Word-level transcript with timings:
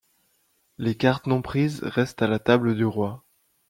Les 0.79 0.97
cartes 0.97 1.27
non 1.27 1.43
prises 1.43 1.83
restent 1.83 2.23
à 2.23 2.27
la 2.27 2.39
table 2.39 2.75
du 2.75 2.85
roi. 2.85 3.23